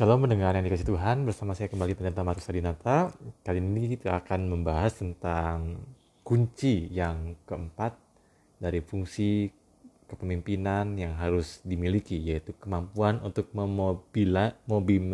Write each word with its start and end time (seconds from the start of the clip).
Shalom 0.00 0.24
mendengar 0.24 0.56
yang 0.56 0.64
dikasih 0.64 0.96
Tuhan 0.96 1.28
bersama 1.28 1.52
saya 1.52 1.68
kembali 1.68 1.92
Pendeta 1.92 2.24
Marus 2.24 2.48
Adinata. 2.48 3.12
Kali 3.44 3.60
ini 3.60 4.00
kita 4.00 4.16
akan 4.16 4.48
membahas 4.48 4.96
tentang 4.96 5.76
kunci 6.24 6.88
yang 6.88 7.36
keempat 7.44 8.00
dari 8.56 8.80
fungsi 8.80 9.52
kepemimpinan 10.08 10.96
yang 10.96 11.20
harus 11.20 11.60
dimiliki 11.68 12.16
yaitu 12.16 12.56
kemampuan 12.56 13.20
untuk 13.20 13.52
memobila, 13.52 14.56
mobi, 14.64 15.04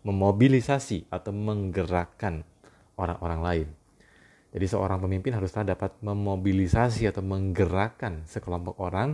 memobilisasi 0.00 1.12
atau 1.12 1.36
menggerakkan 1.36 2.40
orang-orang 2.96 3.40
lain. 3.44 3.68
Jadi 4.56 4.64
seorang 4.64 4.96
pemimpin 4.96 5.36
haruslah 5.36 5.76
dapat 5.76 5.92
memobilisasi 6.00 7.04
atau 7.04 7.20
menggerakkan 7.20 8.24
sekelompok 8.24 8.80
orang 8.80 9.12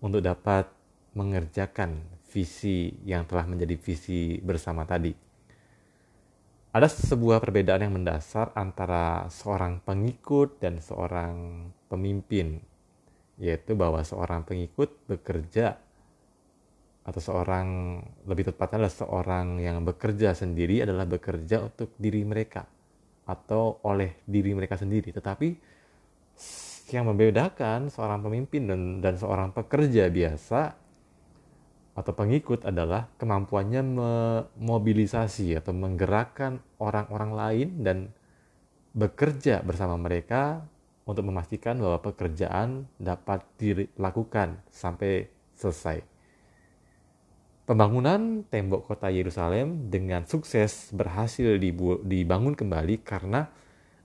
untuk 0.00 0.24
dapat 0.24 0.64
mengerjakan 1.12 2.15
visi 2.36 2.92
yang 3.08 3.24
telah 3.24 3.48
menjadi 3.48 3.80
visi 3.80 4.36
bersama 4.44 4.84
tadi. 4.84 5.16
Ada 6.76 6.92
sebuah 6.92 7.40
perbedaan 7.40 7.88
yang 7.88 7.96
mendasar 7.96 8.52
antara 8.52 9.24
seorang 9.32 9.80
pengikut 9.80 10.60
dan 10.60 10.76
seorang 10.84 11.64
pemimpin, 11.88 12.60
yaitu 13.40 13.72
bahwa 13.72 14.04
seorang 14.04 14.44
pengikut 14.44 14.92
bekerja 15.08 15.80
atau 17.08 17.20
seorang 17.22 17.96
lebih 18.28 18.52
tepatnya 18.52 18.84
adalah 18.84 18.92
seorang 18.92 19.46
yang 19.56 19.80
bekerja 19.88 20.36
sendiri 20.36 20.84
adalah 20.84 21.08
bekerja 21.08 21.64
untuk 21.64 21.96
diri 21.96 22.20
mereka 22.28 22.68
atau 23.24 23.80
oleh 23.88 24.20
diri 24.28 24.52
mereka 24.52 24.76
sendiri. 24.76 25.16
Tetapi 25.16 25.48
yang 26.92 27.08
membedakan 27.08 27.88
seorang 27.88 28.20
pemimpin 28.20 28.68
dan, 28.68 28.80
dan 29.00 29.14
seorang 29.16 29.56
pekerja 29.56 30.12
biasa 30.12 30.85
atau 31.96 32.12
pengikut 32.12 32.68
adalah 32.68 33.08
kemampuannya 33.16 33.80
memobilisasi 34.60 35.56
atau 35.56 35.72
menggerakkan 35.72 36.60
orang-orang 36.76 37.32
lain 37.32 37.68
dan 37.80 37.98
bekerja 38.92 39.64
bersama 39.64 39.96
mereka 39.96 40.60
untuk 41.08 41.24
memastikan 41.24 41.80
bahwa 41.80 42.04
pekerjaan 42.04 42.84
dapat 43.00 43.40
dilakukan 43.56 44.60
sampai 44.68 45.32
selesai. 45.56 46.04
Pembangunan 47.66 48.46
tembok 48.46 48.86
kota 48.86 49.10
Yerusalem 49.10 49.90
dengan 49.90 50.22
sukses 50.28 50.92
berhasil 50.94 51.58
dibangun 52.04 52.54
kembali 52.54 53.02
karena 53.02 53.50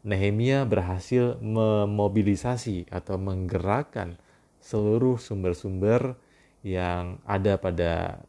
Nehemia 0.01 0.65
berhasil 0.65 1.37
memobilisasi 1.45 2.89
atau 2.89 3.21
menggerakkan 3.21 4.17
seluruh 4.57 5.21
sumber-sumber 5.21 6.17
yang 6.61 7.17
ada 7.25 7.57
pada 7.57 8.21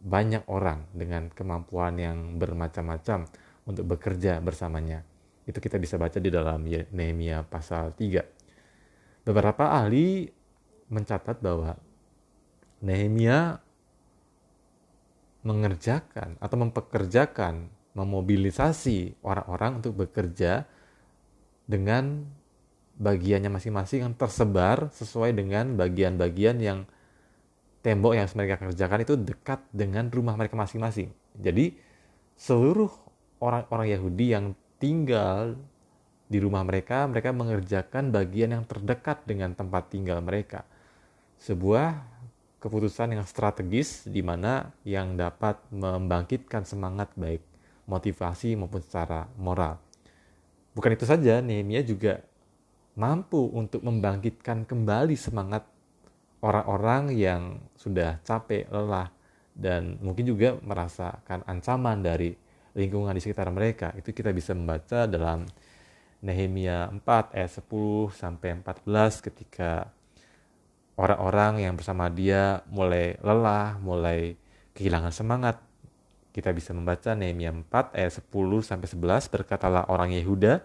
banyak 0.00 0.44
orang 0.48 0.86
dengan 0.92 1.28
kemampuan 1.32 1.98
yang 2.00 2.38
bermacam-macam 2.40 3.28
untuk 3.66 3.84
bekerja 3.96 4.38
bersamanya. 4.40 5.02
Itu 5.46 5.58
kita 5.62 5.78
bisa 5.78 5.98
baca 5.98 6.18
di 6.18 6.30
dalam 6.30 6.66
Nehemia 6.66 7.42
pasal 7.46 7.94
3. 7.94 9.26
Beberapa 9.26 9.74
ahli 9.74 10.30
mencatat 10.86 11.42
bahwa 11.42 11.74
Nehemia 12.82 13.58
mengerjakan 15.46 16.38
atau 16.42 16.56
mempekerjakan, 16.58 17.70
memobilisasi 17.94 19.22
orang-orang 19.22 19.82
untuk 19.82 20.06
bekerja 20.06 20.66
dengan 21.66 22.26
bagiannya 22.96 23.50
masing-masing 23.50 24.06
yang 24.06 24.14
tersebar 24.14 24.90
sesuai 24.94 25.34
dengan 25.34 25.78
bagian-bagian 25.78 26.56
yang 26.62 26.78
tembok 27.86 28.18
yang 28.18 28.26
mereka 28.34 28.58
kerjakan 28.58 29.06
itu 29.06 29.14
dekat 29.14 29.62
dengan 29.70 30.10
rumah 30.10 30.34
mereka 30.34 30.58
masing-masing. 30.58 31.14
Jadi 31.38 31.78
seluruh 32.34 32.90
orang-orang 33.38 33.94
Yahudi 33.94 34.34
yang 34.34 34.58
tinggal 34.82 35.54
di 36.26 36.42
rumah 36.42 36.66
mereka, 36.66 37.06
mereka 37.06 37.30
mengerjakan 37.30 38.10
bagian 38.10 38.58
yang 38.58 38.64
terdekat 38.66 39.22
dengan 39.22 39.54
tempat 39.54 39.86
tinggal 39.94 40.18
mereka. 40.18 40.66
Sebuah 41.38 42.02
keputusan 42.58 43.14
yang 43.14 43.22
strategis 43.22 44.02
di 44.02 44.26
mana 44.26 44.74
yang 44.82 45.14
dapat 45.14 45.62
membangkitkan 45.70 46.66
semangat 46.66 47.14
baik 47.14 47.46
motivasi 47.86 48.58
maupun 48.58 48.82
secara 48.82 49.30
moral. 49.38 49.78
Bukan 50.74 50.90
itu 50.90 51.06
saja, 51.06 51.38
Nehemia 51.38 51.86
juga 51.86 52.18
mampu 52.98 53.46
untuk 53.54 53.86
membangkitkan 53.86 54.66
kembali 54.66 55.14
semangat 55.14 55.62
orang-orang 56.46 57.10
yang 57.18 57.58
sudah 57.74 58.22
capek, 58.22 58.70
lelah, 58.70 59.10
dan 59.50 59.98
mungkin 59.98 60.22
juga 60.30 60.54
merasakan 60.62 61.42
ancaman 61.42 61.98
dari 61.98 62.30
lingkungan 62.78 63.10
di 63.10 63.20
sekitar 63.24 63.50
mereka. 63.50 63.90
Itu 63.98 64.14
kita 64.14 64.30
bisa 64.30 64.54
membaca 64.54 65.10
dalam 65.10 65.42
Nehemia 66.22 66.92
4 66.92 67.34
ayat 67.34 67.50
10 67.50 68.14
sampai 68.14 68.62
14 68.62 69.26
ketika 69.26 69.90
orang-orang 70.94 71.66
yang 71.66 71.74
bersama 71.74 72.06
dia 72.12 72.62
mulai 72.70 73.18
lelah, 73.20 73.80
mulai 73.82 74.38
kehilangan 74.76 75.10
semangat. 75.10 75.56
Kita 76.30 76.52
bisa 76.52 76.76
membaca 76.76 77.16
Nehemia 77.16 77.50
4 77.50 77.96
ayat 77.96 78.12
10 78.22 78.28
sampai 78.60 78.86
11 78.86 79.32
berkatalah 79.32 79.88
orang 79.88 80.12
Yehuda, 80.12 80.60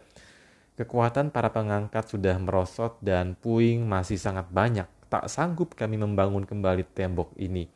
kekuatan 0.75 1.31
para 1.31 1.47
pengangkat 1.47 2.11
sudah 2.11 2.35
merosot 2.35 2.99
dan 2.99 3.39
puing 3.39 3.87
masih 3.87 4.19
sangat 4.19 4.51
banyak 4.51 5.00
tak 5.11 5.27
sanggup 5.27 5.75
kami 5.75 5.99
membangun 5.99 6.47
kembali 6.47 6.87
tembok 6.95 7.35
ini. 7.35 7.67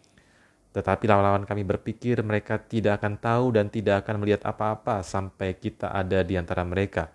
Tetapi 0.72 1.04
lawan-lawan 1.04 1.44
kami 1.44 1.68
berpikir 1.68 2.24
mereka 2.24 2.56
tidak 2.64 3.04
akan 3.04 3.20
tahu 3.20 3.46
dan 3.60 3.68
tidak 3.68 4.08
akan 4.08 4.24
melihat 4.24 4.48
apa-apa 4.48 5.04
sampai 5.04 5.60
kita 5.60 5.92
ada 5.92 6.24
di 6.24 6.40
antara 6.40 6.64
mereka, 6.64 7.12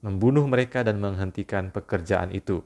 membunuh 0.00 0.48
mereka 0.48 0.80
dan 0.80 0.96
menghentikan 0.96 1.68
pekerjaan 1.68 2.32
itu. 2.32 2.64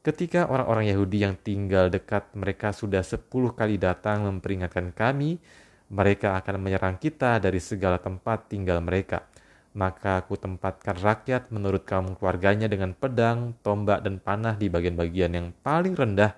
Ketika 0.00 0.48
orang-orang 0.48 0.92
Yahudi 0.92 1.24
yang 1.24 1.36
tinggal 1.40 1.88
dekat 1.88 2.28
mereka 2.36 2.72
sudah 2.72 3.04
sepuluh 3.04 3.52
kali 3.56 3.80
datang 3.80 4.24
memperingatkan 4.24 4.92
kami, 4.92 5.40
mereka 5.92 6.36
akan 6.40 6.56
menyerang 6.60 6.96
kita 7.00 7.40
dari 7.40 7.60
segala 7.60 7.96
tempat 8.00 8.48
tinggal 8.48 8.80
mereka 8.80 9.24
maka 9.76 10.22
aku 10.22 10.34
tempatkan 10.34 10.98
rakyat 10.98 11.48
menurut 11.54 11.86
kaum 11.86 12.18
keluarganya 12.18 12.66
dengan 12.66 12.94
pedang, 12.94 13.54
tombak, 13.62 14.02
dan 14.02 14.18
panah 14.18 14.58
di 14.58 14.66
bagian-bagian 14.66 15.32
yang 15.34 15.48
paling 15.62 15.94
rendah 15.94 16.34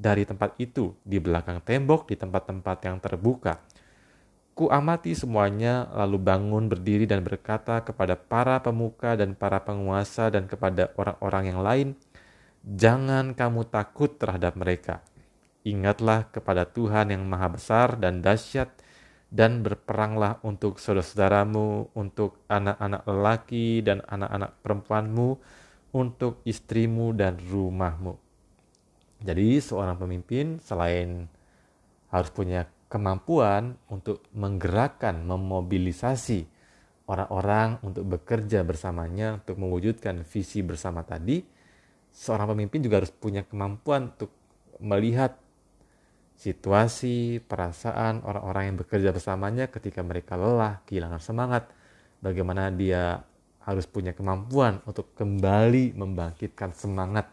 dari 0.00 0.24
tempat 0.24 0.56
itu, 0.56 0.96
di 1.04 1.20
belakang 1.20 1.60
tembok, 1.60 2.08
di 2.08 2.16
tempat-tempat 2.16 2.76
yang 2.88 2.96
terbuka. 3.00 3.60
Ku 4.56 4.68
amati 4.72 5.12
semuanya, 5.12 5.88
lalu 5.92 6.20
bangun 6.20 6.68
berdiri 6.68 7.04
dan 7.04 7.24
berkata 7.24 7.84
kepada 7.84 8.16
para 8.16 8.60
pemuka 8.60 9.16
dan 9.16 9.36
para 9.36 9.60
penguasa 9.60 10.32
dan 10.32 10.48
kepada 10.48 10.92
orang-orang 10.96 11.44
yang 11.48 11.60
lain, 11.60 11.88
Jangan 12.60 13.32
kamu 13.32 13.72
takut 13.72 14.20
terhadap 14.20 14.52
mereka. 14.52 15.00
Ingatlah 15.64 16.28
kepada 16.28 16.68
Tuhan 16.68 17.08
yang 17.08 17.24
maha 17.24 17.56
besar 17.56 17.96
dan 17.96 18.20
dahsyat, 18.20 18.68
dan 19.30 19.62
berperanglah 19.62 20.42
untuk 20.42 20.82
saudara-saudaramu, 20.82 21.94
untuk 21.94 22.42
anak-anak 22.50 23.02
lelaki 23.06 23.80
dan 23.80 24.02
anak-anak 24.10 24.58
perempuanmu, 24.60 25.28
untuk 25.94 26.42
istrimu 26.42 27.14
dan 27.14 27.38
rumahmu. 27.38 28.18
Jadi 29.22 29.62
seorang 29.62 29.98
pemimpin 29.98 30.58
selain 30.58 31.30
harus 32.10 32.30
punya 32.34 32.66
kemampuan 32.90 33.78
untuk 33.86 34.26
menggerakkan, 34.34 35.22
memobilisasi 35.22 36.50
orang-orang 37.06 37.78
untuk 37.86 38.06
bekerja 38.06 38.66
bersamanya 38.66 39.38
untuk 39.42 39.58
mewujudkan 39.62 40.26
visi 40.26 40.62
bersama 40.62 41.06
tadi, 41.06 41.42
seorang 42.10 42.54
pemimpin 42.54 42.82
juga 42.82 43.02
harus 43.02 43.14
punya 43.14 43.46
kemampuan 43.46 44.10
untuk 44.14 44.34
melihat 44.82 45.38
situasi, 46.40 47.44
perasaan 47.44 48.24
orang-orang 48.24 48.72
yang 48.72 48.76
bekerja 48.80 49.12
bersamanya 49.12 49.68
ketika 49.68 50.00
mereka 50.00 50.40
lelah, 50.40 50.80
kehilangan 50.88 51.20
semangat, 51.20 51.68
bagaimana 52.24 52.72
dia 52.72 53.20
harus 53.60 53.84
punya 53.84 54.16
kemampuan 54.16 54.80
untuk 54.88 55.12
kembali 55.20 55.92
membangkitkan 55.92 56.72
semangat, 56.72 57.28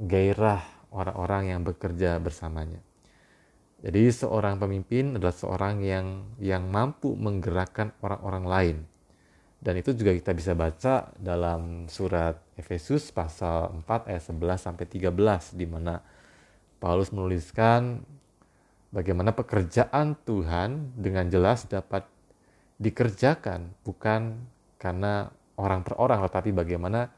gairah 0.00 0.64
orang-orang 0.96 1.52
yang 1.52 1.60
bekerja 1.60 2.16
bersamanya. 2.24 2.80
Jadi 3.84 4.08
seorang 4.08 4.56
pemimpin 4.56 5.20
adalah 5.20 5.36
seorang 5.36 5.84
yang 5.84 6.06
yang 6.40 6.72
mampu 6.72 7.12
menggerakkan 7.12 7.92
orang-orang 8.00 8.44
lain. 8.48 8.76
Dan 9.62 9.78
itu 9.78 9.92
juga 9.92 10.16
kita 10.16 10.32
bisa 10.32 10.56
baca 10.56 11.12
dalam 11.20 11.86
surat 11.86 12.34
Efesus 12.56 13.12
pasal 13.12 13.84
4 13.84 14.10
ayat 14.10 14.24
11 14.24 14.58
sampai 14.58 14.86
13 14.88 15.54
di 15.54 15.66
mana 15.68 16.02
Paulus 16.82 17.14
menuliskan 17.14 18.02
bagaimana 18.92 19.32
pekerjaan 19.32 20.14
Tuhan 20.22 20.94
dengan 20.94 21.26
jelas 21.32 21.66
dapat 21.66 22.06
dikerjakan 22.76 23.72
bukan 23.82 24.36
karena 24.76 25.32
orang 25.56 25.80
per 25.82 25.96
orang 25.96 26.20
tetapi 26.28 26.52
bagaimana 26.52 27.08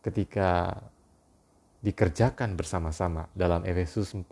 ketika 0.00 0.78
dikerjakan 1.84 2.56
bersama-sama. 2.56 3.28
Dalam 3.36 3.66
Efesus 3.68 4.16
4 4.16 4.24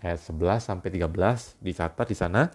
ayat 0.00 0.20
11 0.20 0.64
sampai 0.64 0.88
13 0.88 1.60
dicatat 1.60 2.06
di 2.08 2.16
sana 2.16 2.48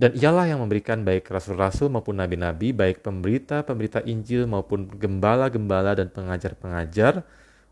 Dan 0.00 0.16
ialah 0.16 0.48
yang 0.48 0.64
memberikan 0.64 1.04
baik 1.04 1.28
rasul-rasul 1.28 1.92
maupun 1.92 2.16
nabi-nabi, 2.16 2.72
baik 2.72 3.04
pemberita-pemberita 3.04 4.00
Injil 4.08 4.48
maupun 4.48 4.88
gembala-gembala 4.88 5.92
dan 5.92 6.08
pengajar-pengajar 6.08 7.20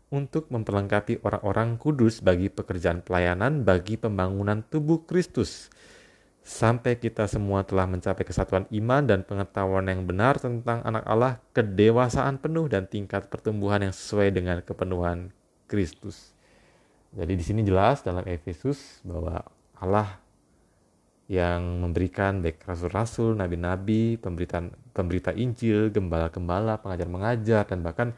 untuk 0.09 0.49
memperlengkapi 0.49 1.21
orang-orang 1.21 1.77
kudus 1.77 2.21
bagi 2.25 2.49
pekerjaan 2.49 3.05
pelayanan 3.05 3.61
bagi 3.61 3.95
pembangunan 3.95 4.65
tubuh 4.65 5.05
Kristus. 5.05 5.69
Sampai 6.41 6.97
kita 6.97 7.29
semua 7.29 7.61
telah 7.61 7.85
mencapai 7.85 8.25
kesatuan 8.25 8.65
iman 8.73 9.05
dan 9.05 9.21
pengetahuan 9.21 9.85
yang 9.85 10.09
benar 10.09 10.41
tentang 10.41 10.81
anak 10.81 11.05
Allah, 11.05 11.37
kedewasaan 11.53 12.41
penuh 12.41 12.65
dan 12.65 12.89
tingkat 12.89 13.29
pertumbuhan 13.29 13.85
yang 13.85 13.93
sesuai 13.93 14.33
dengan 14.33 14.57
kepenuhan 14.65 15.29
Kristus. 15.69 16.33
Jadi 17.13 17.37
di 17.37 17.43
sini 17.45 17.61
jelas 17.61 18.01
dalam 18.01 18.25
Efesus 18.25 19.05
bahwa 19.05 19.45
Allah 19.77 20.17
yang 21.29 21.85
memberikan 21.85 22.41
baik 22.41 22.65
rasul-rasul, 22.65 23.37
nabi-nabi, 23.37 24.17
pemberita 24.17 24.65
pemberita 24.89 25.29
Injil, 25.37 25.93
gembala-gembala, 25.93 26.81
pengajar-mengajar, 26.81 27.69
dan 27.69 27.85
bahkan 27.85 28.17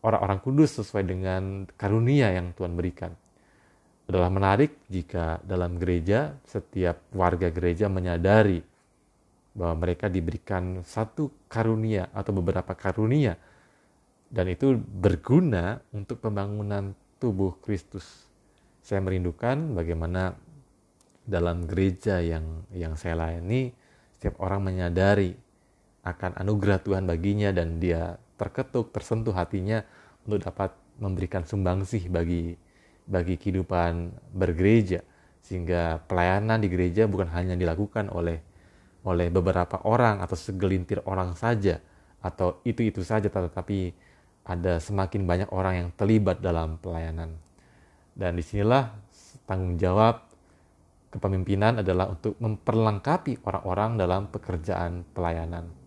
orang-orang 0.00 0.40
kudus 0.40 0.80
sesuai 0.80 1.04
dengan 1.04 1.68
karunia 1.76 2.32
yang 2.32 2.56
Tuhan 2.56 2.72
berikan. 2.76 3.12
Adalah 4.10 4.30
menarik 4.32 4.82
jika 4.90 5.38
dalam 5.46 5.78
gereja 5.78 6.34
setiap 6.42 6.98
warga 7.14 7.52
gereja 7.54 7.86
menyadari 7.86 8.58
bahwa 9.54 9.86
mereka 9.86 10.10
diberikan 10.10 10.82
satu 10.82 11.30
karunia 11.46 12.10
atau 12.10 12.34
beberapa 12.34 12.74
karunia 12.74 13.38
dan 14.30 14.46
itu 14.46 14.78
berguna 14.78 15.82
untuk 15.90 16.22
pembangunan 16.22 16.94
tubuh 17.18 17.58
Kristus. 17.62 18.30
Saya 18.80 19.02
merindukan 19.02 19.74
bagaimana 19.74 20.34
dalam 21.26 21.66
gereja 21.66 22.18
yang 22.18 22.66
yang 22.74 22.94
saya 22.98 23.14
layani 23.14 23.70
setiap 24.16 24.40
orang 24.42 24.66
menyadari 24.66 25.34
akan 26.02 26.40
anugerah 26.40 26.80
Tuhan 26.80 27.04
baginya 27.04 27.52
dan 27.52 27.76
dia 27.76 28.16
terketuk 28.40 28.88
tersentuh 28.88 29.36
hatinya 29.36 29.84
untuk 30.24 30.40
dapat 30.40 30.72
memberikan 30.96 31.44
sumbangsih 31.44 32.08
bagi 32.08 32.56
bagi 33.04 33.36
kehidupan 33.36 34.16
bergereja 34.32 35.04
sehingga 35.44 36.00
pelayanan 36.08 36.64
di 36.64 36.72
gereja 36.72 37.04
bukan 37.04 37.28
hanya 37.36 37.52
dilakukan 37.52 38.08
oleh 38.08 38.40
oleh 39.04 39.28
beberapa 39.28 39.84
orang 39.84 40.24
atau 40.24 40.36
segelintir 40.36 41.04
orang 41.04 41.36
saja 41.36 41.80
atau 42.20 42.60
itu-itu 42.64 43.04
saja 43.04 43.28
tetapi 43.28 43.92
ada 44.44 44.80
semakin 44.80 45.28
banyak 45.28 45.48
orang 45.52 45.74
yang 45.84 45.88
terlibat 45.96 46.40
dalam 46.40 46.80
pelayanan 46.80 47.36
dan 48.16 48.36
di 48.36 48.44
sinilah 48.44 48.92
tanggung 49.48 49.80
jawab 49.80 50.30
kepemimpinan 51.10 51.82
adalah 51.82 52.12
untuk 52.12 52.38
memperlengkapi 52.38 53.42
orang-orang 53.42 53.98
dalam 53.98 54.22
pekerjaan 54.30 55.02
pelayanan. 55.10 55.79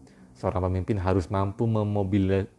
Seorang 0.44 0.68
pemimpin 0.68 1.00
harus 1.00 1.32
mampu 1.32 1.64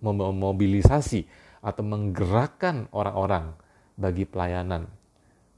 memobilisasi 0.00 1.28
atau 1.60 1.84
menggerakkan 1.84 2.88
orang-orang 2.96 3.52
bagi 3.92 4.24
pelayanan 4.24 4.88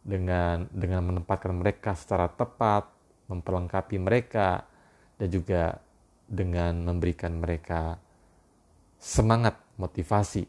dengan 0.02 0.66
dengan 0.74 1.06
menempatkan 1.06 1.54
mereka 1.54 1.94
secara 1.94 2.26
tepat, 2.26 2.90
memperlengkapi 3.30 4.02
mereka 4.02 4.66
dan 5.22 5.28
juga 5.30 5.78
dengan 6.26 6.82
memberikan 6.82 7.38
mereka 7.38 7.94
semangat, 8.98 9.54
motivasi 9.78 10.42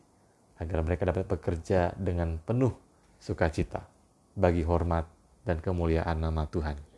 agar 0.58 0.82
mereka 0.82 1.14
dapat 1.14 1.30
bekerja 1.30 1.94
dengan 1.94 2.42
penuh 2.42 2.74
sukacita 3.22 3.86
bagi 4.34 4.66
hormat 4.66 5.06
dan 5.46 5.62
kemuliaan 5.62 6.26
nama 6.26 6.50
Tuhan. 6.50 6.97